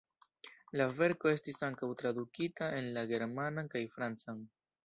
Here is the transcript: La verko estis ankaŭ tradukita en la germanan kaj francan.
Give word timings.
La 0.79 0.87
verko 0.99 1.29
estis 1.33 1.61
ankaŭ 1.69 1.91
tradukita 2.01 2.73
en 2.81 2.91
la 2.99 3.07
germanan 3.15 3.73
kaj 3.75 3.87
francan. 3.99 4.43